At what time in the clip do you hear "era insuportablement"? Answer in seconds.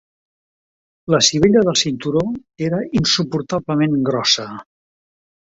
2.69-3.95